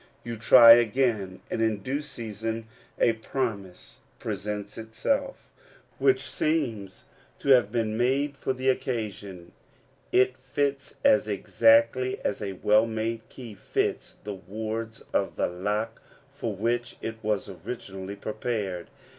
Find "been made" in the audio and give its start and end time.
7.71-8.35